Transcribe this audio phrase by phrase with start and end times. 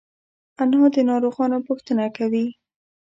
[0.61, 2.45] انا د ناروغانو پوښتنه کوي